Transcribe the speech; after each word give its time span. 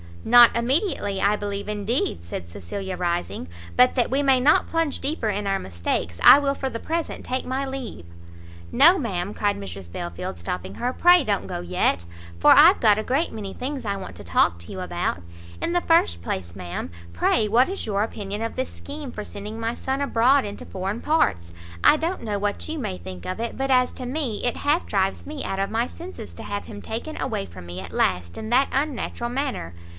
"Not 0.23 0.55
immediately, 0.55 1.19
I 1.19 1.35
believe 1.35 1.67
indeed," 1.67 2.23
said 2.23 2.47
Cecilia, 2.49 2.95
rising, 2.95 3.47
"but 3.75 3.95
that 3.95 4.09
we 4.11 4.21
may 4.21 4.39
not 4.39 4.67
plunge 4.67 4.99
deeper 4.99 5.29
in 5.29 5.45
our 5.47 5.57
mistakes, 5.57 6.19
I 6.23 6.37
will 6.37 6.53
for 6.53 6.69
the 6.69 6.79
present 6.79 7.25
take 7.25 7.45
my 7.45 7.65
leave." 7.65 8.05
"No, 8.71 8.97
ma'am," 8.99 9.33
cried 9.33 9.57
Mrs 9.59 9.91
Belfield, 9.91 10.37
stopping 10.37 10.75
her, 10.75 10.91
"pray 10.93 11.23
don't 11.23 11.47
go 11.47 11.61
yet, 11.61 12.05
for 12.39 12.51
I've 12.51 12.79
got 12.79 12.99
a 12.99 13.03
great 13.03 13.31
many 13.31 13.53
things 13.53 13.83
I 13.83 13.95
want 13.95 14.15
to 14.15 14.23
talk 14.23 14.59
to 14.59 14.71
you 14.71 14.79
about. 14.81 15.21
In 15.59 15.73
the 15.73 15.81
first 15.81 16.21
place, 16.21 16.55
ma'am, 16.55 16.91
pray 17.13 17.47
what 17.47 17.69
is 17.69 17.85
your 17.87 18.01
opinion 18.03 18.43
of 18.43 18.55
this 18.55 18.69
scheme 18.71 19.11
for 19.11 19.23
sending 19.23 19.59
my 19.59 19.73
son 19.73 20.01
abroad 20.01 20.45
into 20.45 20.65
foreign 20.67 21.01
parts? 21.01 21.51
I 21.83 21.97
don't 21.97 22.23
know 22.23 22.37
what 22.37 22.67
you 22.69 22.77
may 22.79 22.97
think 22.99 23.25
of 23.25 23.39
it, 23.39 23.55
but 23.57 23.69
as 23.71 23.91
to 23.93 24.05
me, 24.07 24.43
it 24.45 24.57
half 24.57 24.85
drives 24.85 25.25
me 25.27 25.43
out 25.43 25.59
of 25.59 25.69
my 25.71 25.85
senses 25.87 26.33
to 26.35 26.43
have 26.43 26.65
him 26.65 26.79
taken 26.81 27.19
away 27.21 27.45
from 27.47 27.65
me 27.67 27.79
at 27.81 27.91
last 27.93 28.35
in 28.37 28.49
that 28.49 28.69
unnatural 28.71 29.29
manner. 29.29 29.73